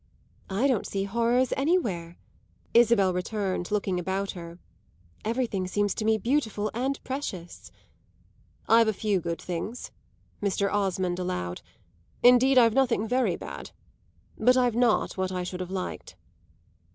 "I 0.49 0.65
don't 0.67 0.87
see 0.87 1.01
any 1.01 1.05
horrors 1.05 1.53
anywhere," 1.55 2.17
Isabel 2.73 3.13
returned, 3.13 3.69
looking 3.69 3.99
about 3.99 4.31
her. 4.31 4.57
"Everything 5.23 5.67
seems 5.67 5.93
to 5.93 6.05
me 6.05 6.17
beautiful 6.17 6.71
and 6.73 6.99
precious." 7.03 7.71
"I've 8.67 8.87
a 8.87 8.93
few 8.93 9.21
good 9.21 9.39
things," 9.39 9.91
Mr. 10.41 10.73
Osmond 10.73 11.19
allowed; 11.19 11.61
"indeed 12.23 12.57
I've 12.57 12.73
nothing 12.73 13.07
very 13.07 13.35
bad. 13.35 13.69
But 14.39 14.57
I've 14.57 14.75
not 14.75 15.17
what 15.17 15.31
I 15.31 15.43
should 15.43 15.59
have 15.59 15.69
liked." 15.69 16.15